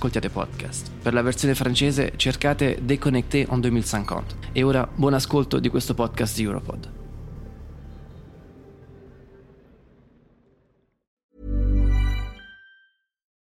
ascoltiate 0.00 0.30
podcast. 0.30 0.90
Per 1.02 1.12
la 1.12 1.20
versione 1.20 1.54
francese 1.54 2.12
cercate 2.16 2.78
Déconnecté 2.82 3.46
en 3.50 3.60
2050. 3.60 4.34
E 4.52 4.62
ora 4.62 4.88
buon 4.94 5.12
ascolto 5.12 5.60
di 5.60 5.68
questo 5.68 5.94
podcast 5.94 6.38
Europod. 6.38 6.88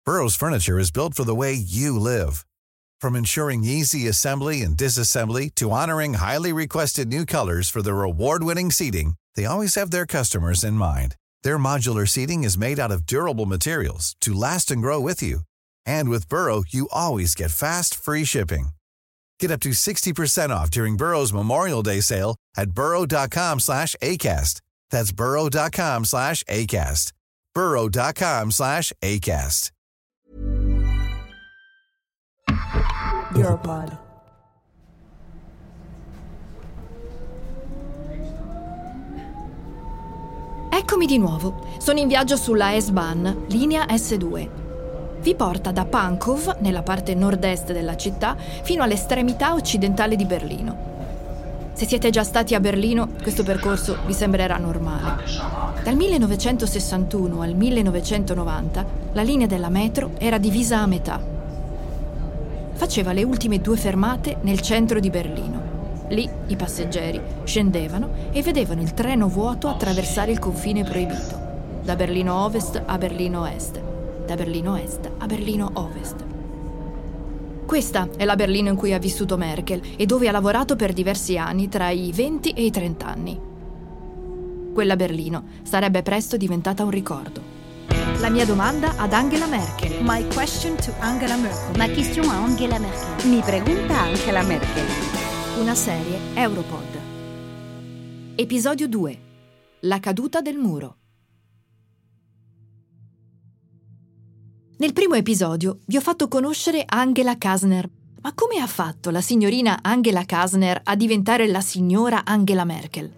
Burroughs 0.05 0.37
Furniture 0.37 0.79
is 0.79 0.91
built 0.93 1.15
for 1.15 1.25
the 1.25 1.35
way 1.35 1.53
you 1.55 1.99
live. 1.99 2.45
From 3.01 3.17
ensuring 3.17 3.65
easy 3.65 4.07
assembly 4.07 4.63
and 4.63 4.77
disassembly 4.77 5.51
to 5.55 5.71
honoring 5.71 6.15
highly 6.15 6.53
requested 6.53 7.09
new 7.09 7.25
colors 7.25 7.69
for 7.69 7.83
their 7.83 8.03
award-winning 8.03 8.71
seating, 8.71 9.15
they 9.35 9.47
always 9.47 9.75
have 9.75 9.91
their 9.91 10.07
customers 10.07 10.63
in 10.63 10.75
mind. 10.75 11.17
Their 11.43 11.59
modular 11.59 12.07
seating 12.07 12.45
is 12.45 12.57
made 12.57 12.79
out 12.79 12.93
of 12.93 13.07
durable 13.07 13.47
materials 13.47 14.15
to 14.21 14.35
last 14.35 14.71
and 14.71 14.81
grow 14.81 15.01
with 15.01 15.23
you. 15.23 15.41
And 15.87 16.09
with 16.09 16.29
Burrow, 16.29 16.63
you 16.69 16.89
always 16.93 17.35
get 17.35 17.51
fast, 17.51 17.95
free 17.95 18.25
shipping. 18.25 18.69
Get 19.41 19.51
up 19.51 19.61
to 19.61 19.71
60% 19.71 20.51
off 20.51 20.71
during 20.71 20.97
Burrow's 20.97 21.33
Memorial 21.33 21.83
Day 21.83 22.01
sale 22.01 22.37
at 22.57 22.71
burrow.com 22.71 23.61
slash 23.61 23.97
ACAST. 24.03 24.61
That's 24.91 25.13
burrow.com 25.13 26.05
slash 26.05 26.43
ACAST. 26.45 27.13
burrow.com 27.55 28.51
slash 28.51 28.93
ACAST. 29.03 29.71
Europod. 33.35 33.99
Eccomi 40.71 41.07
di 41.07 41.19
nuovo. 41.19 41.67
Sono 41.79 41.99
in 41.99 42.09
viaggio 42.09 42.37
sulla 42.37 42.75
S-Bahn, 42.75 43.47
linea 43.49 43.87
S2. 43.87 44.64
Vi 45.25 45.35
porta 45.35 45.73
da 45.73 45.87
Pankov, 45.87 46.57
nella 46.59 46.83
parte 46.83 47.15
nord-est 47.15 47.73
della 47.73 47.97
città, 47.97 48.37
fino 48.37 48.83
all'estremità 48.83 49.55
occidentale 49.55 50.17
di 50.17 50.27
Berlino. 50.27 50.77
Se 51.73 51.87
siete 51.87 52.11
già 52.11 52.23
stati 52.23 52.55
a 52.55 52.61
Berlino, 52.61 53.09
questo 53.23 53.43
percorso 53.43 53.97
vi 54.05 54.13
sembrerà 54.13 54.59
normale. 54.59 55.25
Dal 55.83 55.97
1961 55.97 57.41
al 57.41 57.55
1990 57.55 58.87
la 59.13 59.23
linea 59.23 59.47
della 59.47 59.71
metro 59.71 60.11
era 60.19 60.37
divisa 60.37 60.81
a 60.81 60.87
metà. 60.87 61.19
Faceva 62.75 63.15
le 63.15 63.23
ultime 63.23 63.63
due 63.63 63.79
fermate 63.79 64.37
nel 64.43 64.61
centro 64.61 65.01
di 65.01 65.09
Berlino. 65.09 65.63
Lì 66.09 66.29
i 66.49 66.57
passeggeri 66.57 67.19
scendevano 67.45 68.11
e 68.31 68.43
vedevano 68.43 68.83
il 68.83 68.93
treno 68.93 69.29
vuoto 69.29 69.69
attraversare 69.69 70.33
il 70.33 70.39
confine 70.39 70.85
proibito, 70.85 71.41
da 71.83 71.97
Berlino 71.97 72.45
Ovest 72.45 72.83
a 72.85 72.99
Berlino 72.99 73.47
Est, 73.47 73.84
da 74.25 74.35
Berlino 74.35 74.77
Est 74.77 75.11
a 75.19 75.27
Berlino 75.27 75.71
Ovest. 75.75 76.25
Questa 77.67 78.09
è 78.17 78.25
la 78.25 78.37
Berlino 78.37 78.69
in 78.71 78.77
cui 78.77 78.93
ha 78.93 78.99
vissuto 78.99 79.37
Merkel 79.37 79.81
e 79.97 80.07
dove 80.07 80.29
ha 80.29 80.33
lavorato 80.33 80.77
per 80.77 80.93
diversi 80.93 81.39
anni 81.39 81.69
tra 81.69 81.91
i 81.91 82.13
20 82.13 82.51
e 82.51 82.65
i 82.65 82.71
30 82.71 83.07
anni. 83.07 83.41
Quella 84.73 84.97
Berlino 84.97 85.45
sarebbe 85.63 86.03
presto 86.03 86.37
diventata 86.37 86.85
un 86.85 86.91
ricordo. 86.91 87.41
La 88.19 88.29
mia 88.29 88.45
domanda 88.45 88.95
ad 88.97 89.13
Angela 89.13 89.47
Merkel. 89.47 90.03
My 90.03 90.27
question 90.29 90.77
to 90.77 90.93
Angela 91.01 91.37
Merkel. 91.37 91.77
Ma 91.77 91.89
question 91.89 92.29
a 92.29 92.43
Angela 92.43 92.79
Merkel. 92.79 93.29
Mi 93.29 93.41
pregunta 93.41 94.01
Angela 94.01 94.43
Merkel. 94.43 94.87
Una 95.61 95.75
serie 95.75 96.19
Europod. 96.35 96.99
Episodio 98.35 98.89
2. 98.89 99.19
La 99.81 100.01
caduta 100.01 100.41
del 100.41 100.57
muro. 100.57 100.97
Nel 104.77 104.93
primo 104.93 105.15
episodio 105.15 105.79
vi 105.85 105.97
ho 105.97 106.01
fatto 106.01 106.27
conoscere 106.27 106.83
Angela 106.85 107.39
Kasner. 107.39 107.89
Ma 108.23 108.33
come 108.35 108.61
ha 108.61 108.67
fatto 108.67 109.11
la 109.11 109.21
signorina 109.21 109.79
Angela 109.81 110.25
Kasner 110.25 110.81
a 110.83 110.97
diventare 110.97 111.47
la 111.47 111.61
signora 111.61 112.25
Angela 112.25 112.65
Merkel? 112.65 113.13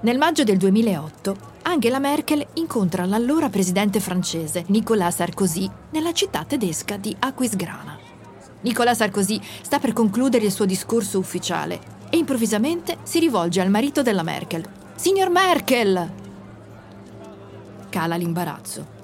Nel 0.00 0.16
maggio 0.16 0.42
del 0.42 0.56
2008, 0.56 1.36
Angela 1.64 1.98
Merkel 1.98 2.46
incontra 2.54 3.04
l'allora 3.04 3.50
presidente 3.50 4.00
francese 4.00 4.64
Nicolas 4.68 5.16
Sarkozy 5.16 5.70
nella 5.90 6.12
città 6.12 6.44
tedesca 6.44 6.96
di 6.96 7.14
Aquisgrana. 7.18 7.98
Nicolas 8.62 8.96
Sarkozy 8.96 9.38
sta 9.60 9.78
per 9.78 9.92
concludere 9.92 10.46
il 10.46 10.52
suo 10.52 10.64
discorso 10.64 11.18
ufficiale 11.18 11.78
e 12.08 12.16
improvvisamente 12.16 12.96
si 13.02 13.18
rivolge 13.18 13.60
al 13.60 13.68
marito 13.68 14.00
della 14.00 14.22
Merkel. 14.22 14.64
Signor 14.94 15.28
Merkel! 15.28 16.10
Cala 17.90 18.16
l'imbarazzo. 18.16 18.96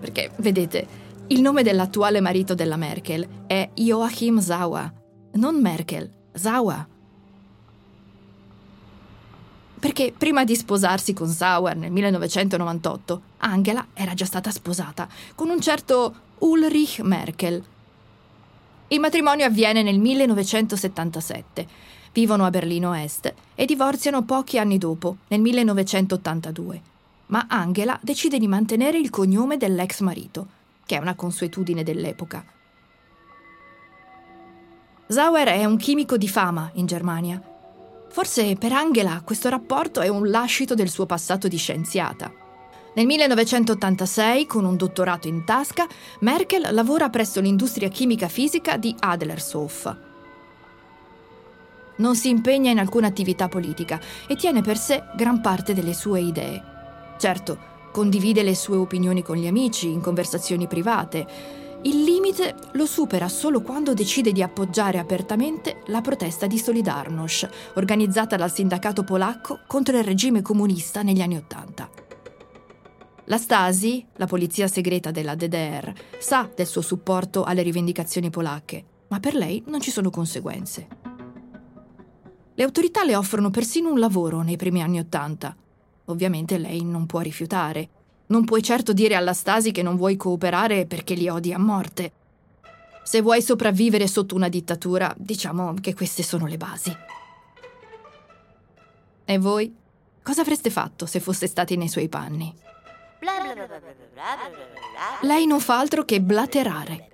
Perché, 0.00 0.30
vedete, 0.36 0.86
il 1.28 1.40
nome 1.40 1.62
dell'attuale 1.62 2.20
marito 2.20 2.54
della 2.54 2.76
Merkel 2.76 3.26
è 3.46 3.70
Joachim 3.74 4.38
Zawa, 4.38 4.92
non 5.32 5.60
Merkel, 5.60 6.08
Zawa. 6.32 6.86
Perché 9.78 10.12
prima 10.16 10.44
di 10.44 10.54
sposarsi 10.54 11.12
con 11.12 11.28
Sauer 11.28 11.76
nel 11.76 11.90
1998, 11.90 13.22
Angela 13.38 13.86
era 13.92 14.14
già 14.14 14.24
stata 14.24 14.50
sposata 14.50 15.08
con 15.34 15.48
un 15.48 15.60
certo 15.60 16.14
Ulrich 16.38 17.00
Merkel. 17.00 17.62
Il 18.88 19.00
matrimonio 19.00 19.46
avviene 19.46 19.82
nel 19.82 19.98
1977. 19.98 21.66
Vivono 22.12 22.44
a 22.44 22.50
Berlino 22.50 22.94
Est 22.94 23.34
e 23.54 23.64
divorziano 23.64 24.22
pochi 24.22 24.58
anni 24.58 24.78
dopo, 24.78 25.16
nel 25.28 25.40
1982. 25.40 26.94
Ma 27.26 27.46
Angela 27.48 27.98
decide 28.02 28.38
di 28.38 28.46
mantenere 28.46 28.98
il 28.98 29.10
cognome 29.10 29.56
dell'ex 29.56 30.00
marito, 30.00 30.46
che 30.86 30.96
è 30.96 31.00
una 31.00 31.14
consuetudine 31.14 31.82
dell'epoca. 31.82 32.44
Sauer 35.08 35.48
è 35.48 35.64
un 35.64 35.76
chimico 35.76 36.16
di 36.16 36.28
fama 36.28 36.70
in 36.74 36.86
Germania. 36.86 37.40
Forse 38.08 38.56
per 38.56 38.72
Angela 38.72 39.20
questo 39.24 39.48
rapporto 39.48 40.00
è 40.00 40.08
un 40.08 40.30
lascito 40.30 40.74
del 40.74 40.88
suo 40.88 41.06
passato 41.06 41.48
di 41.48 41.56
scienziata. 41.56 42.32
Nel 42.94 43.06
1986, 43.06 44.46
con 44.46 44.64
un 44.64 44.76
dottorato 44.76 45.28
in 45.28 45.44
tasca, 45.44 45.86
Merkel 46.20 46.68
lavora 46.72 47.10
presso 47.10 47.40
l'industria 47.40 47.88
chimica 47.88 48.26
fisica 48.26 48.78
di 48.78 48.94
Adlershof. 48.98 49.96
Non 51.96 52.16
si 52.16 52.28
impegna 52.28 52.70
in 52.70 52.78
alcuna 52.78 53.06
attività 53.06 53.48
politica 53.48 54.00
e 54.26 54.34
tiene 54.34 54.62
per 54.62 54.78
sé 54.78 55.02
gran 55.14 55.40
parte 55.40 55.74
delle 55.74 55.94
sue 55.94 56.20
idee. 56.20 56.75
Certo, 57.18 57.58
condivide 57.92 58.42
le 58.42 58.54
sue 58.54 58.76
opinioni 58.76 59.22
con 59.22 59.36
gli 59.36 59.46
amici, 59.46 59.90
in 59.90 60.00
conversazioni 60.00 60.66
private. 60.66 61.26
Il 61.82 62.02
limite 62.02 62.54
lo 62.72 62.84
supera 62.84 63.28
solo 63.28 63.62
quando 63.62 63.94
decide 63.94 64.32
di 64.32 64.42
appoggiare 64.42 64.98
apertamente 64.98 65.82
la 65.86 66.00
protesta 66.00 66.46
di 66.46 66.58
Solidarnosc, 66.58 67.48
organizzata 67.74 68.36
dal 68.36 68.52
sindacato 68.52 69.04
polacco 69.04 69.60
contro 69.66 69.96
il 69.96 70.04
regime 70.04 70.42
comunista 70.42 71.02
negli 71.02 71.20
anni 71.20 71.36
Ottanta. 71.36 71.88
La 73.28 73.38
Stasi, 73.38 74.06
la 74.16 74.26
polizia 74.26 74.68
segreta 74.68 75.10
della 75.10 75.34
DDR, 75.34 75.92
sa 76.18 76.48
del 76.54 76.66
suo 76.66 76.80
supporto 76.80 77.44
alle 77.44 77.62
rivendicazioni 77.62 78.30
polacche, 78.30 78.84
ma 79.08 79.20
per 79.20 79.34
lei 79.34 79.62
non 79.66 79.80
ci 79.80 79.90
sono 79.90 80.10
conseguenze. 80.10 80.88
Le 82.54 82.64
autorità 82.64 83.04
le 83.04 83.16
offrono 83.16 83.50
persino 83.50 83.90
un 83.90 83.98
lavoro 83.98 84.42
nei 84.42 84.56
primi 84.56 84.82
anni 84.82 84.98
Ottanta. 84.98 85.56
Ovviamente 86.06 86.58
lei 86.58 86.84
non 86.84 87.06
può 87.06 87.20
rifiutare. 87.20 87.88
Non 88.26 88.44
puoi 88.44 88.62
certo 88.62 88.92
dire 88.92 89.14
alla 89.14 89.32
Stasi 89.32 89.70
che 89.70 89.82
non 89.82 89.96
vuoi 89.96 90.16
cooperare 90.16 90.86
perché 90.86 91.14
li 91.14 91.28
odi 91.28 91.52
a 91.52 91.58
morte. 91.58 92.12
Se 93.04 93.20
vuoi 93.20 93.40
sopravvivere 93.40 94.08
sotto 94.08 94.34
una 94.34 94.48
dittatura, 94.48 95.14
diciamo 95.16 95.74
che 95.80 95.94
queste 95.94 96.22
sono 96.22 96.46
le 96.46 96.56
basi. 96.56 96.96
E 99.24 99.38
voi? 99.38 99.74
Cosa 100.22 100.40
avreste 100.40 100.70
fatto 100.70 101.06
se 101.06 101.20
foste 101.20 101.46
stati 101.46 101.76
nei 101.76 101.88
suoi 101.88 102.08
panni? 102.08 102.52
Lei 105.22 105.46
non 105.46 105.60
fa 105.60 105.78
altro 105.78 106.04
che 106.04 106.20
blaterare. 106.20 107.10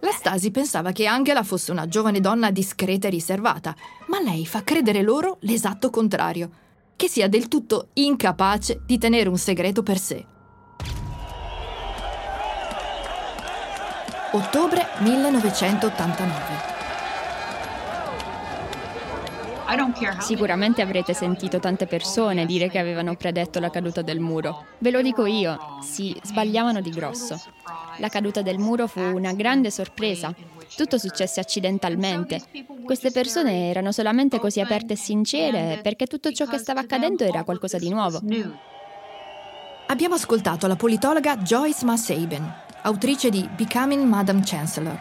La 0.00 0.10
Stasi 0.10 0.50
pensava 0.50 0.90
che 0.90 1.06
Angela 1.06 1.44
fosse 1.44 1.70
una 1.70 1.86
giovane 1.86 2.20
donna 2.20 2.50
discreta 2.50 3.06
e 3.06 3.10
riservata, 3.10 3.74
ma 4.06 4.20
lei 4.20 4.44
fa 4.46 4.64
credere 4.64 5.02
loro 5.02 5.38
l'esatto 5.40 5.90
contrario, 5.90 6.50
che 7.02 7.08
sia 7.08 7.28
del 7.28 7.48
tutto 7.48 7.88
incapace 7.94 8.80
di 8.86 8.96
tenere 8.96 9.28
un 9.28 9.36
segreto 9.36 9.82
per 9.82 9.98
sé. 9.98 10.24
Ottobre 14.30 14.86
1989. 15.00 16.71
Sicuramente 20.20 20.82
avrete 20.82 21.14
sentito 21.14 21.58
tante 21.58 21.86
persone 21.86 22.44
dire 22.44 22.68
che 22.68 22.78
avevano 22.78 23.14
predetto 23.16 23.58
la 23.58 23.70
caduta 23.70 24.02
del 24.02 24.20
muro. 24.20 24.66
Ve 24.78 24.90
lo 24.90 25.00
dico 25.00 25.24
io, 25.24 25.78
sì, 25.80 26.14
sbagliavano 26.22 26.80
di 26.80 26.90
grosso. 26.90 27.40
La 27.98 28.08
caduta 28.08 28.42
del 28.42 28.58
muro 28.58 28.86
fu 28.86 29.00
una 29.00 29.32
grande 29.32 29.70
sorpresa. 29.70 30.34
Tutto 30.76 30.98
successe 30.98 31.40
accidentalmente. 31.40 32.42
Queste 32.84 33.10
persone 33.10 33.68
erano 33.70 33.92
solamente 33.92 34.38
così 34.38 34.60
aperte 34.60 34.94
e 34.94 34.96
sincere 34.96 35.80
perché 35.82 36.06
tutto 36.06 36.32
ciò 36.32 36.46
che 36.46 36.58
stava 36.58 36.80
accadendo 36.80 37.24
era 37.24 37.44
qualcosa 37.44 37.78
di 37.78 37.88
nuovo. 37.88 38.20
Abbiamo 39.86 40.14
ascoltato 40.14 40.66
la 40.66 40.76
politologa 40.76 41.36
Joyce 41.38 41.84
Masaben, 41.84 42.54
autrice 42.82 43.30
di 43.30 43.48
Becoming 43.54 44.04
Madam 44.04 44.42
Chancellor. 44.44 44.98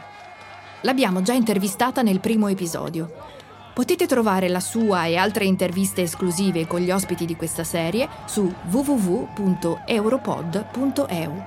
L'abbiamo 0.81 1.21
già 1.21 1.33
intervistata 1.33 2.01
nel 2.01 2.19
primo 2.19 2.47
episodio. 2.47 3.30
Potete 3.73 4.05
trovare 4.05 4.49
la 4.49 4.59
sua 4.59 5.05
e 5.05 5.15
altre 5.15 5.45
interviste 5.45 6.01
esclusive 6.01 6.67
con 6.67 6.81
gli 6.81 6.91
ospiti 6.91 7.25
di 7.25 7.37
questa 7.37 7.63
serie 7.63 8.09
su 8.25 8.53
www.europod.eu. 8.69 11.43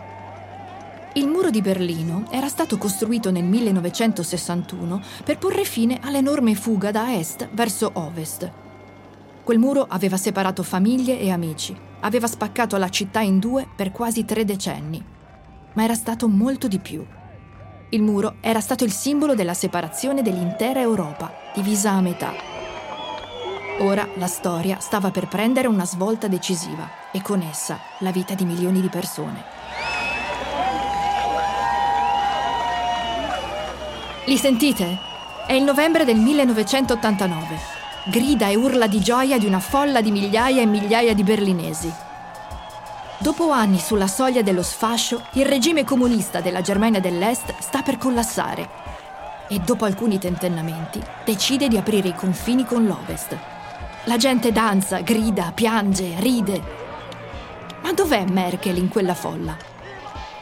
Il 1.16 1.28
muro 1.28 1.50
di 1.50 1.60
Berlino 1.60 2.24
era 2.30 2.48
stato 2.48 2.78
costruito 2.78 3.30
nel 3.30 3.44
1961 3.44 5.02
per 5.22 5.38
porre 5.38 5.64
fine 5.64 6.00
all'enorme 6.02 6.54
fuga 6.54 6.90
da 6.90 7.14
est 7.14 7.46
verso 7.52 7.90
ovest. 7.92 8.50
Quel 9.44 9.58
muro 9.58 9.84
aveva 9.86 10.16
separato 10.16 10.62
famiglie 10.62 11.20
e 11.20 11.30
amici, 11.30 11.76
aveva 12.00 12.26
spaccato 12.26 12.78
la 12.78 12.88
città 12.88 13.20
in 13.20 13.38
due 13.38 13.68
per 13.76 13.92
quasi 13.92 14.24
tre 14.24 14.46
decenni, 14.46 15.04
ma 15.74 15.84
era 15.84 15.94
stato 15.94 16.26
molto 16.26 16.68
di 16.68 16.78
più. 16.78 17.04
Il 17.94 18.02
muro 18.02 18.38
era 18.40 18.58
stato 18.58 18.82
il 18.82 18.90
simbolo 18.90 19.36
della 19.36 19.54
separazione 19.54 20.22
dell'intera 20.22 20.80
Europa, 20.80 21.32
divisa 21.54 21.92
a 21.92 22.00
metà. 22.00 22.32
Ora 23.78 24.08
la 24.16 24.26
storia 24.26 24.80
stava 24.80 25.12
per 25.12 25.28
prendere 25.28 25.68
una 25.68 25.86
svolta 25.86 26.26
decisiva 26.26 26.90
e 27.12 27.22
con 27.22 27.40
essa 27.40 27.78
la 28.00 28.10
vita 28.10 28.34
di 28.34 28.44
milioni 28.44 28.80
di 28.80 28.88
persone. 28.88 29.44
Li 34.24 34.36
sentite? 34.38 34.98
È 35.46 35.52
il 35.52 35.62
novembre 35.62 36.04
del 36.04 36.16
1989. 36.16 37.58
Grida 38.06 38.48
e 38.48 38.56
urla 38.56 38.88
di 38.88 38.98
gioia 38.98 39.38
di 39.38 39.46
una 39.46 39.60
folla 39.60 40.00
di 40.00 40.10
migliaia 40.10 40.62
e 40.62 40.66
migliaia 40.66 41.14
di 41.14 41.22
berlinesi. 41.22 42.03
Dopo 43.24 43.48
anni 43.48 43.78
sulla 43.78 44.06
soglia 44.06 44.42
dello 44.42 44.62
sfascio, 44.62 45.28
il 45.32 45.46
regime 45.46 45.82
comunista 45.82 46.42
della 46.42 46.60
Germania 46.60 47.00
dell'Est 47.00 47.54
sta 47.58 47.80
per 47.80 47.96
collassare 47.96 48.68
e 49.48 49.60
dopo 49.60 49.86
alcuni 49.86 50.18
tentennamenti 50.18 51.02
decide 51.24 51.68
di 51.68 51.78
aprire 51.78 52.08
i 52.08 52.14
confini 52.14 52.66
con 52.66 52.84
l'Ovest. 52.84 53.34
La 54.04 54.18
gente 54.18 54.52
danza, 54.52 55.00
grida, 55.00 55.52
piange, 55.54 56.16
ride. 56.18 56.62
Ma 57.80 57.94
dov'è 57.94 58.26
Merkel 58.28 58.76
in 58.76 58.90
quella 58.90 59.14
folla? 59.14 59.56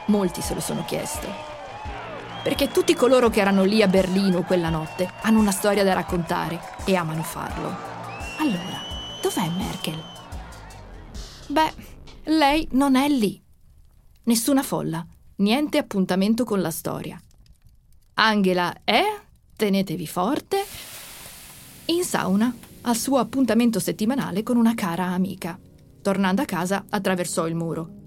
Molti 0.06 0.42
se 0.42 0.52
lo 0.52 0.60
sono 0.60 0.84
chiesto. 0.84 1.28
Perché 2.42 2.72
tutti 2.72 2.96
coloro 2.96 3.30
che 3.30 3.38
erano 3.38 3.62
lì 3.62 3.80
a 3.80 3.86
Berlino 3.86 4.42
quella 4.42 4.70
notte 4.70 5.08
hanno 5.20 5.38
una 5.38 5.52
storia 5.52 5.84
da 5.84 5.92
raccontare 5.92 6.60
e 6.84 6.96
amano 6.96 7.22
farlo. 7.22 7.76
Allora, 8.40 8.82
dov'è 9.22 9.48
Merkel? 9.50 10.02
Beh, 11.46 11.91
lei 12.24 12.68
non 12.72 12.94
è 12.96 13.08
lì. 13.08 13.40
Nessuna 14.24 14.62
folla, 14.62 15.04
niente 15.36 15.78
appuntamento 15.78 16.44
con 16.44 16.60
la 16.60 16.70
storia. 16.70 17.20
Angela 18.14 18.82
è, 18.84 19.02
tenetevi 19.56 20.06
forte, 20.06 20.64
in 21.86 22.04
sauna, 22.04 22.54
al 22.82 22.96
suo 22.96 23.18
appuntamento 23.18 23.80
settimanale 23.80 24.42
con 24.42 24.56
una 24.56 24.74
cara 24.74 25.06
amica. 25.06 25.58
Tornando 26.00 26.42
a 26.42 26.46
casa, 26.46 26.84
attraversò 26.88 27.46
il 27.46 27.54
muro. 27.54 28.00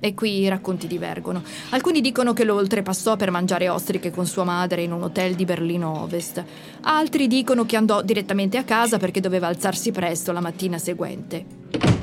E 0.00 0.12
qui 0.12 0.40
i 0.40 0.48
racconti 0.48 0.86
divergono. 0.86 1.42
Alcuni 1.70 2.02
dicono 2.02 2.34
che 2.34 2.44
lo 2.44 2.56
oltrepassò 2.56 3.16
per 3.16 3.30
mangiare 3.30 3.70
ostriche 3.70 4.10
con 4.10 4.26
sua 4.26 4.44
madre 4.44 4.82
in 4.82 4.92
un 4.92 5.02
hotel 5.02 5.34
di 5.34 5.46
Berlino 5.46 6.02
Ovest. 6.02 6.44
Altri 6.82 7.26
dicono 7.26 7.64
che 7.64 7.76
andò 7.76 8.02
direttamente 8.02 8.58
a 8.58 8.64
casa 8.64 8.98
perché 8.98 9.20
doveva 9.20 9.46
alzarsi 9.46 9.92
presto 9.92 10.32
la 10.32 10.40
mattina 10.40 10.76
seguente. 10.76 11.93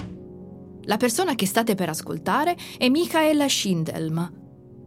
La 0.85 0.97
persona 0.97 1.35
che 1.35 1.45
state 1.45 1.75
per 1.75 1.89
ascoltare 1.89 2.55
è 2.77 2.89
Michael 2.89 3.47
Schindelm. 3.47 4.39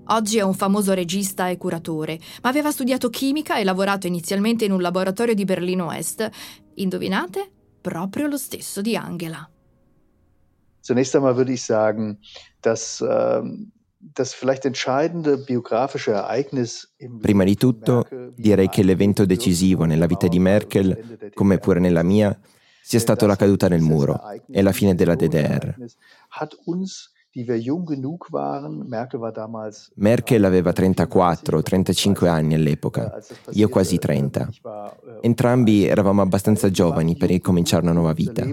Oggi 0.06 0.38
è 0.38 0.42
un 0.42 0.54
famoso 0.54 0.92
regista 0.92 1.48
e 1.48 1.56
curatore, 1.56 2.18
ma 2.42 2.48
aveva 2.48 2.72
studiato 2.72 3.08
chimica 3.10 3.58
e 3.58 3.64
lavorato 3.64 4.06
inizialmente 4.08 4.64
in 4.64 4.72
un 4.72 4.82
laboratorio 4.82 5.34
di 5.34 5.44
Berlino 5.44 5.92
Est. 5.92 6.28
Indovinate? 6.74 7.48
Proprio 7.80 8.26
lo 8.26 8.36
stesso 8.36 8.80
di 8.80 8.96
Angela. 8.96 9.48
Zunächst 10.80 11.14
einmal 11.14 11.36
würde 11.36 11.52
ich 11.52 11.62
sagen, 11.62 12.18
dass 12.60 13.00
ähm, 13.00 13.72
das 13.98 14.34
vielleicht 14.34 14.66
entscheidende 14.66 15.38
biografische 15.38 16.12
Ereignis 16.12 16.92
Prima 17.20 17.44
di 17.44 17.54
tutto, 17.54 18.04
direi 18.34 18.68
che 18.68 18.82
l'evento 18.82 19.24
decisivo 19.24 19.84
nella 19.84 20.06
vita 20.06 20.26
di 20.26 20.38
Merkel, 20.38 21.30
come 21.32 21.58
pure 21.58 21.80
nella 21.80 22.02
mia, 22.02 22.38
sia 22.84 23.00
stato 23.00 23.24
la 23.26 23.34
caduta 23.34 23.66
del 23.66 23.80
muro 23.80 24.20
e 24.50 24.60
la 24.60 24.72
fine 24.72 24.94
della 24.94 25.14
DDR. 25.14 25.74
Merkel 29.96 30.44
aveva 30.44 30.72
34 30.72 31.58
o 31.58 31.62
35 31.62 32.28
anni 32.28 32.54
all'epoca, 32.54 33.18
io 33.50 33.68
quasi 33.68 33.98
30. 33.98 34.48
Entrambi 35.20 35.84
eravamo 35.84 36.22
abbastanza 36.22 36.70
giovani 36.70 37.16
per 37.16 37.30
ricominciare 37.30 37.82
una 37.82 37.92
nuova 37.92 38.12
vita. 38.12 38.44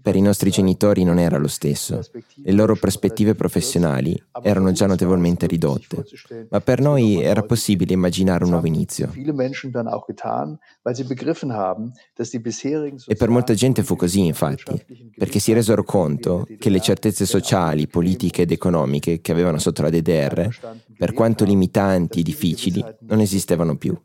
Per 0.00 0.16
i 0.16 0.20
nostri 0.22 0.50
genitori 0.50 1.04
non 1.04 1.18
era 1.18 1.36
lo 1.36 1.48
stesso. 1.48 2.00
Le 2.36 2.52
loro 2.52 2.74
prospettive 2.74 3.34
professionali 3.34 4.18
erano 4.42 4.72
già 4.72 4.86
notevolmente 4.86 5.46
ridotte, 5.46 6.04
ma 6.48 6.60
per 6.60 6.80
noi 6.80 7.20
era 7.20 7.42
possibile 7.42 7.92
immaginare 7.92 8.44
un 8.44 8.50
nuovo 8.50 8.66
inizio. 8.66 9.12
E 13.06 13.14
per 13.14 13.28
molta 13.28 13.52
gente 13.52 13.82
fu 13.82 13.94
così, 13.94 14.24
infatti 14.24 15.00
perché 15.16 15.38
si 15.38 15.52
resero 15.52 15.84
conto 15.84 16.46
che 16.58 16.70
le 16.70 16.80
certezze 16.80 17.26
sociali, 17.26 17.86
politiche 17.86 18.42
ed 18.42 18.50
economiche 18.50 19.20
che 19.20 19.32
avevano 19.32 19.58
sotto 19.58 19.82
la 19.82 19.90
DDR, 19.90 20.48
per 20.96 21.12
quanto 21.12 21.44
limitanti 21.44 22.20
e 22.20 22.22
difficili, 22.22 22.84
non 23.00 23.20
esistevano 23.20 23.76
più. 23.76 23.96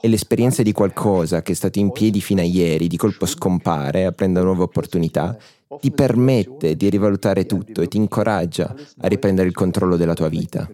E 0.00 0.08
l'esperienza 0.08 0.62
di 0.62 0.72
qualcosa 0.72 1.42
che 1.42 1.52
è 1.52 1.54
stato 1.54 1.78
in 1.78 1.92
piedi 1.92 2.20
fino 2.20 2.40
a 2.40 2.44
ieri, 2.44 2.88
di 2.88 2.96
colpo 2.96 3.26
scompare, 3.26 4.06
aprendo 4.06 4.42
nuove 4.42 4.62
opportunità, 4.62 5.36
ti 5.78 5.90
permette 5.90 6.76
di 6.76 6.88
rivalutare 6.88 7.46
tutto 7.46 7.82
e 7.82 7.88
ti 7.88 7.96
incoraggia 7.96 8.74
a 8.98 9.06
riprendere 9.06 9.46
il 9.46 9.54
controllo 9.54 9.96
della 9.96 10.14
tua 10.14 10.28
vita 10.28 10.68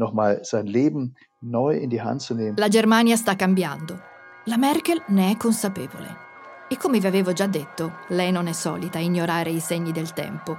nochmal 0.00 0.40
sein 0.42 0.66
Leben 0.66 1.12
neu 1.40 1.70
in 1.70 1.88
die 1.88 2.00
Hand 2.00 2.20
zu 2.20 2.34
nehmen. 2.34 2.54
La 2.56 2.68
Germania 2.68 3.16
sta 3.16 3.36
cambiando. 3.36 3.98
La 4.44 4.56
Merkel 4.56 5.02
ne 5.08 5.32
è 5.32 5.36
consapevole. 5.36 6.28
E 6.68 6.76
come 6.76 7.00
vi 7.00 7.06
avevo 7.06 7.32
già 7.32 7.46
detto, 7.46 7.92
lei 8.08 8.30
non 8.30 8.46
è 8.46 8.52
solita 8.52 8.98
ignorare 8.98 9.50
i 9.50 9.60
segni 9.60 9.92
del 9.92 10.12
tempo. 10.12 10.56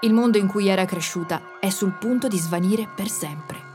Il 0.00 0.12
mondo 0.12 0.36
in 0.36 0.48
cui 0.48 0.68
era 0.68 0.84
cresciuta 0.84 1.58
è 1.60 1.70
sul 1.70 1.92
punto 1.92 2.28
di 2.28 2.36
svanire 2.36 2.88
per 2.94 3.08
sempre. 3.08 3.72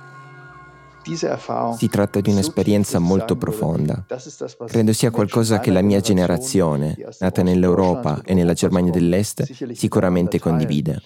Si 1.75 1.88
tratta 1.88 2.19
di 2.19 2.29
un'esperienza 2.29 2.99
molto 2.99 3.35
profonda. 3.35 4.05
Credo 4.67 4.93
sia 4.93 5.09
qualcosa 5.09 5.59
che 5.59 5.71
la 5.71 5.81
mia 5.81 6.01
generazione, 6.01 6.95
nata 7.19 7.41
nell'Europa 7.41 8.21
e 8.23 8.35
nella 8.35 8.53
Germania 8.53 8.91
dell'Est, 8.91 9.71
sicuramente 9.73 10.39
condivide. 10.39 11.01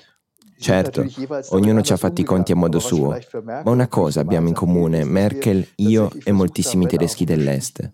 Certo, 0.64 1.06
ognuno 1.50 1.82
ci 1.82 1.92
ha 1.92 1.98
fatti 1.98 2.22
i 2.22 2.24
conti 2.24 2.54
a 2.54 2.56
modo 2.56 2.80
suo, 2.80 3.20
ma 3.44 3.70
una 3.70 3.90
cosa 3.90 4.22
abbiamo 4.22 4.48
in 4.48 4.54
comune, 4.54 5.04
Merkel, 5.04 5.68
io 5.76 6.10
e 6.24 6.32
moltissimi 6.32 6.88
tedeschi 6.88 7.26
dell'Est. 7.26 7.92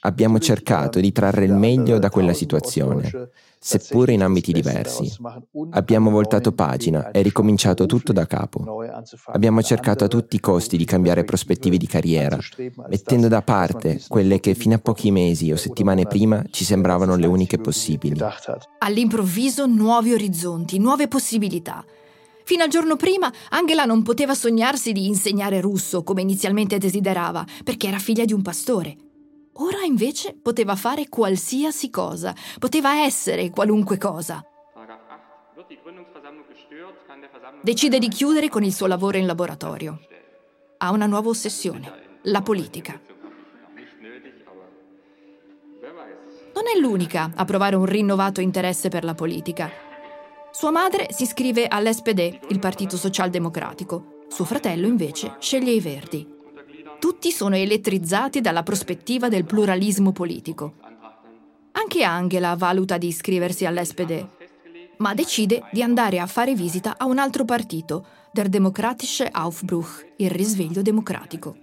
Abbiamo 0.00 0.40
cercato 0.40 0.98
di 0.98 1.12
trarre 1.12 1.44
il 1.44 1.52
meglio 1.52 2.00
da 2.00 2.10
quella 2.10 2.32
situazione, 2.32 3.30
seppure 3.60 4.12
in 4.12 4.22
ambiti 4.22 4.50
diversi. 4.50 5.08
Abbiamo 5.70 6.10
voltato 6.10 6.50
pagina 6.50 7.12
e 7.12 7.22
ricominciato 7.22 7.86
tutto 7.86 8.12
da 8.12 8.26
capo. 8.26 8.82
Abbiamo 9.26 9.62
cercato 9.62 10.02
a 10.02 10.08
tutti 10.08 10.34
i 10.34 10.40
costi 10.40 10.76
di 10.76 10.84
cambiare 10.84 11.22
prospettive 11.22 11.76
di 11.76 11.86
carriera, 11.86 12.36
mettendo 12.88 13.28
da 13.28 13.42
parte 13.42 14.00
quelle 14.08 14.40
che 14.40 14.54
fino 14.54 14.74
a 14.74 14.78
pochi 14.78 15.12
mesi 15.12 15.52
o 15.52 15.56
settimane 15.56 16.06
prima 16.06 16.42
ci 16.50 16.64
sembravano 16.64 17.14
le 17.14 17.26
uniche 17.28 17.58
possibili. 17.58 18.18
All'improvviso 18.78 19.66
nuovi 19.66 20.12
orizzonti, 20.12 20.76
nuove 20.80 21.06
possibilità. 21.06 21.84
Fino 22.50 22.64
al 22.64 22.68
giorno 22.68 22.96
prima 22.96 23.32
Angela 23.50 23.84
non 23.84 24.02
poteva 24.02 24.34
sognarsi 24.34 24.90
di 24.90 25.06
insegnare 25.06 25.60
russo 25.60 26.02
come 26.02 26.22
inizialmente 26.22 26.78
desiderava, 26.78 27.46
perché 27.62 27.86
era 27.86 28.00
figlia 28.00 28.24
di 28.24 28.32
un 28.32 28.42
pastore. 28.42 28.96
Ora 29.52 29.82
invece 29.82 30.34
poteva 30.34 30.74
fare 30.74 31.08
qualsiasi 31.08 31.90
cosa, 31.90 32.34
poteva 32.58 33.04
essere 33.04 33.50
qualunque 33.50 33.98
cosa. 33.98 34.44
Decide 37.62 38.00
di 38.00 38.08
chiudere 38.08 38.48
con 38.48 38.64
il 38.64 38.74
suo 38.74 38.88
lavoro 38.88 39.16
in 39.16 39.26
laboratorio. 39.26 40.00
Ha 40.78 40.90
una 40.90 41.06
nuova 41.06 41.28
ossessione, 41.28 42.18
la 42.22 42.42
politica. 42.42 43.00
Non 46.52 46.64
è 46.66 46.80
l'unica 46.80 47.30
a 47.32 47.44
provare 47.44 47.76
un 47.76 47.84
rinnovato 47.84 48.40
interesse 48.40 48.88
per 48.88 49.04
la 49.04 49.14
politica. 49.14 49.88
Sua 50.52 50.72
madre 50.72 51.08
si 51.12 51.22
iscrive 51.22 51.68
all'SPD, 51.68 52.40
il 52.48 52.58
Partito 52.58 52.96
Socialdemocratico. 52.96 54.24
Suo 54.28 54.44
fratello 54.44 54.88
invece 54.88 55.36
sceglie 55.38 55.70
i 55.70 55.80
Verdi. 55.80 56.26
Tutti 56.98 57.30
sono 57.30 57.54
elettrizzati 57.54 58.40
dalla 58.40 58.64
prospettiva 58.64 59.28
del 59.28 59.44
pluralismo 59.44 60.10
politico. 60.10 60.74
Anche 61.72 62.02
Angela 62.02 62.56
valuta 62.56 62.98
di 62.98 63.06
iscriversi 63.06 63.64
all'SPD, 63.64 64.26
ma 64.98 65.14
decide 65.14 65.62
di 65.70 65.82
andare 65.82 66.18
a 66.18 66.26
fare 66.26 66.54
visita 66.54 66.96
a 66.98 67.06
un 67.06 67.18
altro 67.18 67.44
partito, 67.44 68.04
der 68.32 68.48
Demokratische 68.48 69.28
Aufbruch, 69.30 70.14
il 70.16 70.30
risveglio 70.30 70.82
democratico. 70.82 71.56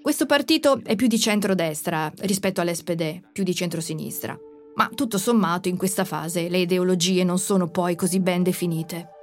Questo 0.00 0.24
partito 0.24 0.80
è 0.84 0.94
più 0.94 1.08
di 1.08 1.18
centrodestra 1.18 2.12
rispetto 2.20 2.60
all'SPD, 2.60 3.32
più 3.32 3.42
di 3.42 3.54
centrosinistra. 3.54 4.38
Ma 4.76 4.90
tutto 4.94 5.16
sommato 5.16 5.68
in 5.68 5.76
questa 5.76 6.04
fase 6.04 6.48
le 6.48 6.58
ideologie 6.58 7.24
non 7.24 7.38
sono 7.38 7.66
poi 7.66 7.94
così 7.94 8.20
ben 8.20 8.42
definite. 8.42 9.15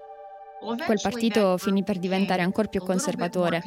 Quel 0.85 0.99
partito 1.01 1.57
finì 1.57 1.83
per 1.83 1.99
diventare 1.99 2.41
ancora 2.41 2.67
più 2.67 2.81
conservatore. 2.81 3.61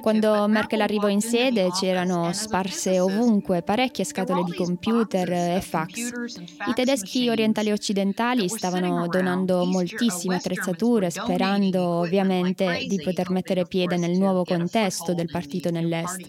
Quando 0.00 0.46
Merkel 0.48 0.80
arrivò 0.80 1.08
in 1.08 1.20
sede 1.20 1.70
c'erano 1.70 2.32
sparse 2.32 3.00
ovunque 3.00 3.62
parecchie 3.62 4.04
scatole 4.04 4.44
di 4.44 4.54
computer 4.54 5.30
e 5.30 5.60
fax. 5.60 6.10
I 6.66 6.74
tedeschi 6.74 7.28
orientali 7.28 7.70
e 7.70 7.72
occidentali 7.72 8.48
stavano 8.48 9.06
donando 9.06 9.64
moltissime 9.64 10.36
attrezzature 10.36 11.10
sperando 11.10 11.82
ovviamente 11.82 12.84
di 12.86 13.00
poter 13.02 13.30
mettere 13.30 13.64
piede 13.66 13.96
nel 13.96 14.18
nuovo 14.18 14.44
contesto 14.44 15.14
del 15.14 15.30
partito 15.30 15.70
nell'est. 15.70 16.20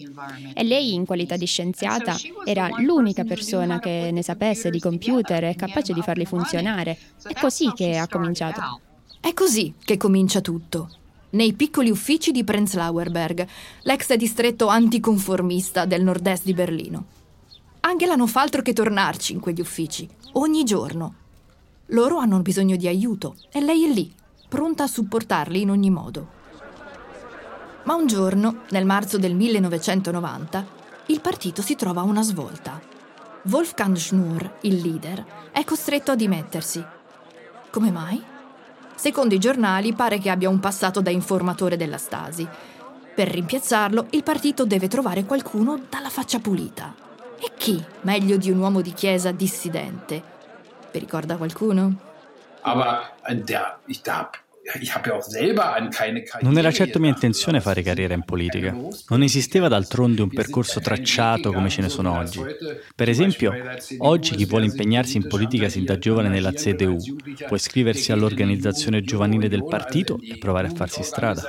E 0.54 0.62
lei 0.64 0.94
in 0.94 1.04
qualità 1.04 1.36
di 1.36 1.46
scienziata 1.46 2.16
era 2.44 2.68
l'unica 2.78 3.24
persona 3.24 3.78
che 3.78 4.10
ne 4.10 4.22
sapesse 4.22 4.70
di 4.70 4.80
computer 4.80 5.44
e 5.44 5.54
capace 5.54 5.92
di 5.92 6.02
farli 6.02 6.24
funzionare. 6.24 6.96
È 7.22 7.34
così 7.38 7.72
che 7.74 7.96
ha 7.96 8.08
cominciato. 8.08 8.83
È 9.24 9.32
così 9.32 9.72
che 9.82 9.96
comincia 9.96 10.42
tutto. 10.42 10.90
Nei 11.30 11.54
piccoli 11.54 11.88
uffici 11.88 12.30
di 12.30 12.44
Prenzlauerberg, 12.44 13.46
l'ex 13.84 14.12
distretto 14.16 14.66
anticonformista 14.66 15.86
del 15.86 16.02
nord-est 16.02 16.44
di 16.44 16.52
Berlino. 16.52 17.04
Angela 17.80 18.16
non 18.16 18.28
fa 18.28 18.42
altro 18.42 18.60
che 18.60 18.74
tornarci 18.74 19.32
in 19.32 19.40
quegli 19.40 19.62
uffici, 19.62 20.06
ogni 20.32 20.62
giorno. 20.64 21.14
Loro 21.86 22.18
hanno 22.18 22.40
bisogno 22.40 22.76
di 22.76 22.86
aiuto 22.86 23.36
e 23.50 23.62
lei 23.62 23.90
è 23.90 23.94
lì, 23.94 24.12
pronta 24.46 24.82
a 24.82 24.88
supportarli 24.88 25.62
in 25.62 25.70
ogni 25.70 25.88
modo. 25.88 26.28
Ma 27.84 27.94
un 27.94 28.06
giorno, 28.06 28.64
nel 28.72 28.84
marzo 28.84 29.16
del 29.16 29.34
1990, 29.34 30.66
il 31.06 31.22
partito 31.22 31.62
si 31.62 31.76
trova 31.76 32.02
a 32.02 32.04
una 32.04 32.22
svolta. 32.22 32.78
Wolfgang 33.44 33.96
Schnur, 33.96 34.58
il 34.60 34.82
leader, 34.82 35.24
è 35.50 35.64
costretto 35.64 36.10
a 36.10 36.14
dimettersi. 36.14 36.84
Come 37.70 37.90
mai? 37.90 38.32
Secondo 38.94 39.34
i 39.34 39.38
giornali 39.38 39.92
pare 39.92 40.18
che 40.18 40.30
abbia 40.30 40.48
un 40.48 40.60
passato 40.60 41.00
da 41.00 41.10
informatore 41.10 41.76
della 41.76 41.98
Stasi. 41.98 42.46
Per 43.14 43.28
rimpiazzarlo, 43.28 44.06
il 44.10 44.22
partito 44.22 44.64
deve 44.64 44.88
trovare 44.88 45.24
qualcuno 45.24 45.80
dalla 45.88 46.10
faccia 46.10 46.38
pulita. 46.38 46.94
E 47.38 47.52
chi 47.56 47.82
meglio 48.02 48.36
di 48.36 48.50
un 48.50 48.58
uomo 48.58 48.80
di 48.80 48.92
chiesa 48.92 49.30
dissidente? 49.30 50.22
Vi 50.90 50.98
ricorda 50.98 51.36
qualcuno? 51.36 52.12
Aber 52.62 53.12
der, 53.28 53.78
ich, 53.86 54.00
da 54.02 54.30
non 56.40 56.56
era 56.56 56.72
certo 56.72 56.98
mia 56.98 57.10
intenzione 57.10 57.60
fare 57.60 57.82
carriera 57.82 58.14
in 58.14 58.24
politica. 58.24 58.74
Non 59.08 59.22
esisteva 59.22 59.68
d'altronde 59.68 60.22
un 60.22 60.30
percorso 60.30 60.80
tracciato 60.80 61.52
come 61.52 61.68
ce 61.68 61.82
ne 61.82 61.90
sono 61.90 62.16
oggi. 62.16 62.40
Per 62.94 63.08
esempio, 63.08 63.52
oggi 63.98 64.34
chi 64.34 64.46
vuole 64.46 64.64
impegnarsi 64.64 65.18
in 65.18 65.28
politica 65.28 65.68
sin 65.68 65.84
da 65.84 65.98
giovane 65.98 66.28
nella 66.28 66.52
CDU 66.52 66.96
può 67.46 67.56
iscriversi 67.56 68.10
all'organizzazione 68.12 69.02
giovanile 69.02 69.48
del 69.48 69.64
partito 69.64 70.18
e 70.22 70.38
provare 70.38 70.68
a 70.68 70.74
farsi 70.74 71.02
strada. 71.02 71.42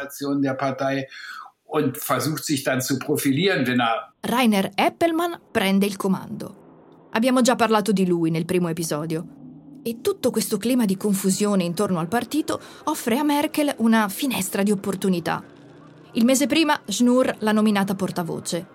Rainer 4.22 4.72
Eppelmann 4.76 5.34
prende 5.52 5.86
il 5.86 5.96
comando. 5.96 6.64
Abbiamo 7.12 7.42
già 7.42 7.56
parlato 7.56 7.94
di 7.94 8.06
lui 8.06 8.30
nel 8.30 8.46
primo 8.46 8.68
episodio 8.68 9.44
e 9.88 10.02
tutto 10.02 10.32
questo 10.32 10.58
clima 10.58 10.86
di 10.86 10.98
confusione 10.98 11.64
intorno 11.64 12.00
al 12.00 12.08
partito 12.08 12.60
offre 12.86 13.20
a 13.20 13.24
Merkel 13.24 13.72
una 13.78 14.10
finestra 14.10 14.64
di 14.64 14.72
opportunità. 14.72 15.44
Il 16.14 16.26
mese 16.26 16.48
prima 16.48 16.82
Schnur 16.88 17.36
l'ha 17.38 17.52
nominata 17.52 17.94
portavoce. 17.94 18.66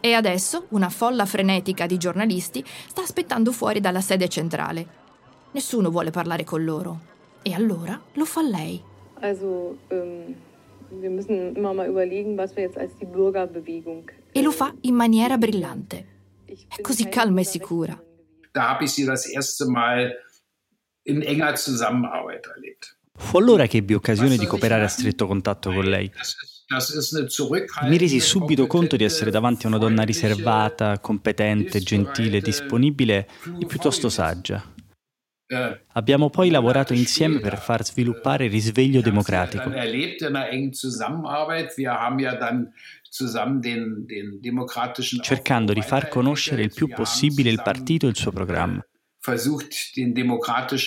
E 0.00 0.12
adesso 0.12 0.66
una 0.70 0.88
folla 0.88 1.24
frenetica 1.24 1.86
di 1.86 1.98
giornalisti 1.98 2.64
sta 2.88 3.00
aspettando 3.02 3.52
fuori 3.52 3.78
dalla 3.78 4.00
sede 4.00 4.28
centrale. 4.28 4.86
Nessuno 5.52 5.88
vuole 5.88 6.10
parlare 6.10 6.42
con 6.42 6.64
loro. 6.64 6.98
E 7.42 7.54
allora 7.54 8.00
lo 8.14 8.24
fa 8.24 8.42
lei. 8.42 8.82
Also, 9.20 9.78
um, 9.90 10.34
wir 11.00 11.10
müssen 11.10 11.54
immer 11.54 11.72
mal 11.72 11.88
überlegen, 11.88 12.36
was 12.36 12.56
wir 12.56 12.64
jetzt 12.64 12.76
als 12.76 12.90
die 12.98 13.06
Bürgerbewegung. 13.06 14.10
E 14.32 14.42
lo 14.42 14.50
fa 14.50 14.74
in 14.80 14.96
maniera 14.96 15.38
brillante. 15.38 16.06
È 16.44 16.80
così 16.80 17.08
calma 17.08 17.38
e 17.38 17.44
sicura. 17.44 18.02
Da 18.52 18.70
habe 18.70 18.86
ich 18.86 18.90
sie 18.90 19.04
das 19.04 19.26
erste 19.26 19.66
Mal 19.66 20.12
in 21.10 21.22
enger 21.22 21.58
Zusammenarbeit 21.58 22.46
erlebt. 22.46 22.96
Fu 23.20 23.36
allora 23.36 23.66
che 23.66 23.78
ebbi 23.78 23.94
occasione 23.94 24.36
di 24.36 24.46
cooperare 24.46 24.84
a 24.84 24.88
stretto 24.88 25.26
contatto 25.26 25.70
con 25.70 25.84
lei. 25.84 26.10
Mi 27.82 27.98
resi 27.98 28.20
subito 28.20 28.66
conto 28.66 28.96
di 28.96 29.04
essere 29.04 29.30
davanti 29.30 29.66
a 29.66 29.68
una 29.68 29.78
donna 29.78 30.02
riservata, 30.02 30.98
competente, 31.00 31.80
gentile, 31.80 32.40
disponibile 32.40 33.28
e 33.60 33.66
piuttosto 33.66 34.08
saggia. 34.08 34.62
Eh, 35.52 35.84
Abbiamo 35.94 36.30
poi 36.30 36.48
lavorato 36.48 36.92
insieme 36.94 37.40
per 37.40 37.58
far 37.58 37.84
sviluppare 37.84 38.44
il 38.44 38.52
risveglio 38.52 39.00
democratico. 39.00 39.68
Cercando 45.20 45.72
di 45.72 45.82
far 45.82 46.08
conoscere 46.08 46.62
il 46.62 46.72
più 46.72 46.88
possibile 46.88 47.50
il 47.50 47.60
partito 47.62 48.06
e 48.06 48.10
il 48.10 48.16
suo 48.16 48.30
programma. 48.30 48.80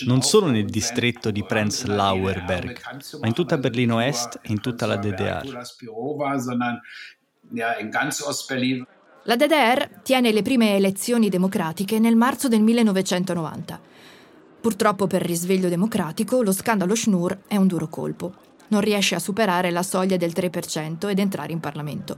Non 0.06 0.22
solo 0.24 0.48
nel 0.48 0.66
distretto 0.66 1.30
di 1.30 1.44
Prenzlauerberg, 1.44 2.80
ma 3.20 3.28
in 3.28 3.34
tutta 3.34 3.60
Berlino 3.60 4.00
Est 4.00 4.40
e 4.42 4.52
in 4.52 4.60
tutta 4.60 4.88
la 4.88 4.98
DDR. 4.98 5.62
La 9.26 9.36
DDR 9.36 10.00
tiene 10.02 10.32
le 10.32 10.42
prime 10.42 10.76
elezioni 10.76 11.30
democratiche 11.30 12.00
nel 12.00 12.16
marzo 12.16 12.48
del 12.48 12.62
1990. 12.62 13.80
Purtroppo 14.60 15.06
per 15.06 15.22
risveglio 15.22 15.70
democratico 15.70 16.42
lo 16.42 16.52
scandalo 16.52 16.96
Schnur 16.96 17.42
è 17.48 17.56
un 17.58 17.68
duro 17.68 17.88
colpo. 17.88 18.34
Non 18.70 18.82
riesce 18.82 19.14
a 19.14 19.20
superare 19.20 19.70
la 19.70 19.84
soglia 19.84 20.18
del 20.18 20.32
3% 20.36 21.08
ed 21.08 21.20
entrare 21.20 21.52
in 21.52 21.60
Parlamento. 21.60 22.18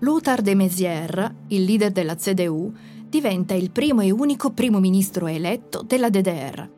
Lothar 0.00 0.42
de 0.42 0.54
Maizière, 0.54 1.34
il 1.48 1.64
leader 1.64 1.90
della 1.90 2.14
CDU, 2.14 2.72
diventa 3.08 3.54
il 3.54 3.70
primo 3.70 4.02
e 4.02 4.10
unico 4.10 4.50
primo 4.50 4.80
ministro 4.80 5.26
eletto 5.26 5.82
della 5.82 6.10
DDR. 6.10 6.68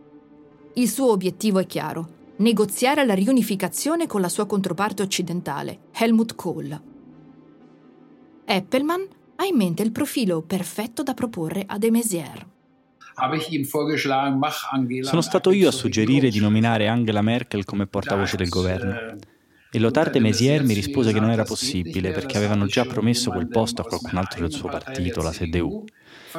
Il 0.74 0.88
suo 0.88 1.10
obiettivo 1.10 1.58
è 1.58 1.66
chiaro, 1.66 2.18
negoziare 2.36 3.04
la 3.04 3.14
riunificazione 3.14 4.06
con 4.06 4.20
la 4.20 4.28
sua 4.28 4.46
controparte 4.46 5.02
occidentale, 5.02 5.78
Helmut 5.92 6.36
Kohl. 6.36 6.80
Eppelmann 8.44 9.02
ha 9.36 9.44
in 9.44 9.56
mente 9.56 9.82
il 9.82 9.90
profilo 9.90 10.42
perfetto 10.42 11.02
da 11.02 11.14
proporre 11.14 11.64
a 11.66 11.78
de 11.78 11.90
Maizière. 11.90 12.46
Sono 15.02 15.20
stato 15.20 15.50
io 15.50 15.68
a 15.68 15.72
suggerire 15.72 16.30
di 16.30 16.38
nominare 16.38 16.86
Angela 16.86 17.22
Merkel 17.22 17.64
come 17.64 17.86
portavoce 17.86 18.36
del 18.36 18.48
governo. 18.48 19.16
E 19.72 19.78
Lothar 19.78 20.10
de 20.10 20.20
Maizière 20.20 20.64
mi 20.64 20.74
rispose 20.74 21.12
che 21.12 21.20
non 21.20 21.30
era 21.30 21.44
possibile 21.44 22.12
perché 22.12 22.36
avevano 22.36 22.66
già 22.66 22.84
promesso 22.84 23.30
quel 23.30 23.48
posto 23.48 23.82
a 23.82 23.84
qualcun 23.84 24.16
altro 24.16 24.40
del 24.40 24.52
suo 24.52 24.68
partito, 24.68 25.22
la 25.22 25.30
CDU 25.30 25.84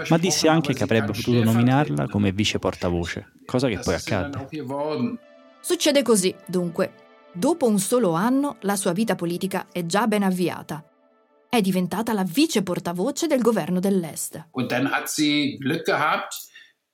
ma 0.09 0.17
disse 0.17 0.47
anche 0.47 0.73
che 0.73 0.83
avrebbe 0.83 1.11
potuto 1.11 1.43
nominarla 1.43 2.07
come 2.07 2.31
vice 2.31 2.59
portavoce, 2.59 3.33
cosa 3.45 3.67
che 3.67 3.79
poi 3.79 3.95
accadde. 3.95 4.47
Succede 5.61 6.01
così, 6.01 6.33
dunque. 6.45 6.93
Dopo 7.33 7.67
un 7.67 7.79
solo 7.79 8.13
anno 8.13 8.57
la 8.61 8.75
sua 8.75 8.91
vita 8.91 9.15
politica 9.15 9.67
è 9.71 9.85
già 9.85 10.07
ben 10.07 10.23
avviata. 10.23 10.83
È 11.47 11.61
diventata 11.61 12.13
la 12.13 12.23
vice 12.23 12.63
portavoce 12.63 13.27
del 13.27 13.41
governo 13.41 13.79
dell'Est. 13.79 14.47
Und 14.51 14.69
dann 14.69 14.91
hat 14.91 15.09
sie 15.09 15.57
Glück 15.57 15.85
gehabt, 15.85 16.33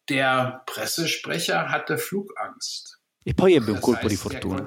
der 0.10 0.64
Pressesprecher 0.66 1.70
hatte 1.70 1.98
Flugangst. 1.98 2.97
E 3.28 3.34
poi 3.34 3.56
ebbe 3.56 3.72
un 3.72 3.80
colpo 3.80 4.08
di 4.08 4.16
fortuna. 4.16 4.66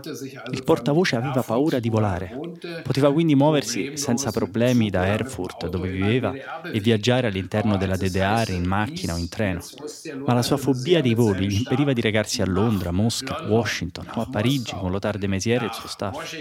Il 0.51 0.65
portavoce 0.65 1.17
aveva 1.17 1.43
paura 1.43 1.79
di 1.79 1.89
volare. 1.89 2.39
Poteva 2.83 3.11
quindi 3.11 3.35
muoversi 3.35 3.97
senza 3.97 4.31
problemi 4.31 4.91
da 4.91 5.07
Erfurt, 5.07 5.67
dove 5.67 5.89
viveva, 5.89 6.35
e 6.71 6.79
viaggiare 6.79 7.29
all'interno 7.29 7.79
della 7.79 7.97
DDR 7.97 8.51
in 8.51 8.67
macchina 8.67 9.15
o 9.15 9.17
in 9.17 9.31
treno. 9.31 9.63
Ma 10.27 10.35
la 10.35 10.43
sua 10.43 10.59
fobia 10.59 11.01
dei 11.01 11.15
voli 11.15 11.49
gli 11.49 11.57
impediva 11.57 11.95
di 11.95 12.03
recarsi 12.03 12.43
a 12.43 12.47
Londra, 12.47 12.91
Mosca, 12.91 13.47
Washington 13.49 14.11
o 14.15 14.21
a 14.21 14.29
Parigi 14.31 14.75
con 14.75 14.91
Lothar 14.91 15.17
de 15.17 15.27
Maizière 15.27 15.65
e 15.65 15.69
il 15.69 15.73
suo 15.73 15.89
staff. 15.89 16.37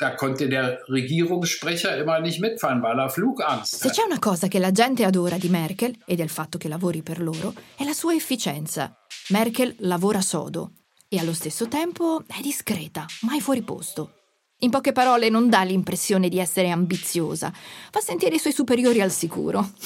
Da 0.00 0.14
konnte 0.14 0.48
der 0.48 0.80
Regierungssprecher 0.88 1.98
immer 1.98 2.20
nicht 2.20 2.40
mitfahren, 2.40 2.82
weil 2.82 2.98
er 2.98 3.10
Flugangst 3.10 3.82
Se 3.82 3.90
c'è 3.90 4.02
una 4.02 4.18
cosa 4.18 4.48
che 4.48 4.58
la 4.58 4.72
gente 4.72 5.04
adora 5.04 5.36
di 5.36 5.50
Merkel 5.50 5.94
e 6.06 6.16
del 6.16 6.30
fatto 6.30 6.56
che 6.56 6.68
lavori 6.68 7.02
per 7.02 7.20
loro, 7.20 7.52
è 7.76 7.84
la 7.84 7.92
sua 7.92 8.14
efficienza. 8.14 8.96
Merkel 9.28 9.76
lavora 9.80 10.22
sodo 10.22 10.72
e 11.06 11.18
allo 11.18 11.34
stesso 11.34 11.68
tempo 11.68 12.22
è 12.26 12.40
discreta, 12.40 13.04
mai 13.22 13.42
fuori 13.42 13.60
posto. 13.60 14.12
In 14.60 14.70
poche 14.70 14.92
parole 14.92 15.28
non 15.28 15.50
dà 15.50 15.62
l'impressione 15.64 16.30
di 16.30 16.38
essere 16.38 16.70
ambiziosa, 16.70 17.52
fa 17.90 18.00
sentire 18.00 18.36
i 18.36 18.38
suoi 18.38 18.54
superiori 18.54 19.02
al 19.02 19.10
sicuro. 19.10 19.70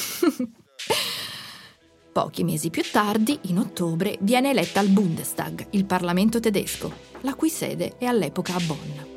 Pochi 2.12 2.44
mesi 2.44 2.70
più 2.70 2.84
tardi, 2.88 3.36
in 3.46 3.58
ottobre, 3.58 4.16
viene 4.20 4.50
eletta 4.50 4.78
al 4.78 4.86
Bundestag, 4.86 5.66
il 5.70 5.86
Parlamento 5.86 6.38
tedesco, 6.38 6.92
la 7.22 7.34
cui 7.34 7.50
sede 7.50 7.96
è 7.98 8.04
all'epoca 8.04 8.54
a 8.54 8.60
Bonn. 8.60 9.13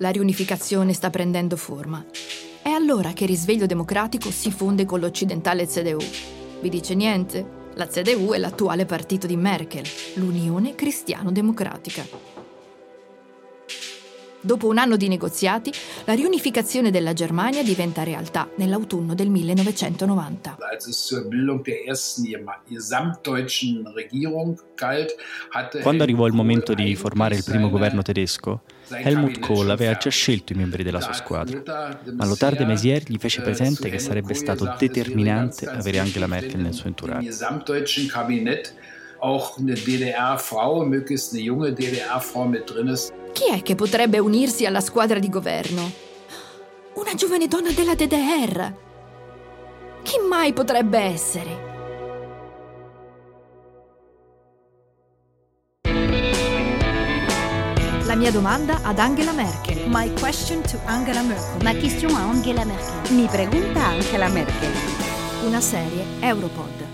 La 0.00 0.08
riunificazione 0.08 0.94
sta 0.94 1.10
prendendo 1.10 1.56
forma. 1.56 2.02
È 2.62 2.70
allora 2.70 3.12
che 3.12 3.24
il 3.24 3.28
risveglio 3.28 3.66
democratico 3.66 4.30
si 4.30 4.50
fonde 4.50 4.86
con 4.86 4.98
l'occidentale 4.98 5.66
CDU. 5.66 5.98
Vi 6.62 6.68
dice 6.70 6.94
niente? 6.94 7.68
La 7.74 7.86
CDU 7.86 8.32
è 8.32 8.38
l'attuale 8.38 8.86
partito 8.86 9.26
di 9.26 9.36
Merkel, 9.36 9.84
l'Unione 10.14 10.74
Cristiano-Democratica. 10.74 12.39
Dopo 14.42 14.68
un 14.68 14.78
anno 14.78 14.96
di 14.96 15.06
negoziati, 15.08 15.70
la 16.04 16.14
riunificazione 16.14 16.90
della 16.90 17.12
Germania 17.12 17.62
diventa 17.62 18.02
realtà 18.02 18.48
nell'autunno 18.56 19.14
del 19.14 19.28
1990. 19.28 20.56
Quando 25.82 26.02
arrivò 26.02 26.26
il 26.26 26.32
momento 26.32 26.72
di 26.72 26.96
formare 26.96 27.34
il 27.34 27.44
primo 27.44 27.68
governo 27.68 28.00
tedesco, 28.00 28.62
Helmut 28.88 29.40
Kohl 29.40 29.68
aveva 29.68 29.94
già 29.94 30.10
scelto 30.10 30.54
i 30.54 30.56
membri 30.56 30.82
della 30.82 31.00
sua 31.00 31.12
squadra, 31.12 31.62
ma 32.14 32.24
Lothar 32.24 32.56
de 32.56 32.64
Maizière 32.64 33.04
gli 33.06 33.18
fece 33.18 33.42
presente 33.42 33.90
che 33.90 33.98
sarebbe 33.98 34.32
stato 34.32 34.74
determinante 34.78 35.66
avere 35.66 35.98
Angela 35.98 36.26
Merkel 36.26 36.60
nel 36.60 36.72
suo 36.72 36.88
entourage 36.88 37.28
auch 39.20 39.58
eine 39.58 39.74
DDR-Frau, 39.74 40.84
möglichst 40.86 41.32
eine 41.32 41.42
junge 41.42 41.72
DDR-Frau 41.72 42.46
mit 42.46 42.70
drin 42.70 42.88
ist. 42.88 43.12
Chi 43.40 43.50
è 43.50 43.62
che 43.62 43.74
potrebbe 43.74 44.18
unirsi 44.18 44.66
alla 44.66 44.82
squadra 44.82 45.18
di 45.18 45.30
governo? 45.30 45.90
Una 46.96 47.14
giovane 47.14 47.48
donna 47.48 47.70
della 47.70 47.94
DDR. 47.94 48.74
Chi 50.02 50.18
mai 50.28 50.52
potrebbe 50.52 50.98
essere? 50.98 51.68
La 58.04 58.14
mia 58.14 58.30
domanda 58.30 58.80
ad 58.82 58.98
Angela 58.98 59.32
Merkel. 59.32 59.88
My 59.88 60.12
question 60.20 60.60
to 60.60 60.78
Angela 60.84 61.22
Merkel. 61.22 61.62
Ma 61.62 61.74
question 61.76 62.14
a 62.14 62.20
Angela 62.20 62.66
Merkel. 62.66 63.14
Mi 63.14 63.26
pregunta 63.26 63.86
Angela 63.86 64.28
Merkel. 64.28 64.72
Una 65.46 65.62
serie 65.62 66.04
Europod. 66.20 66.89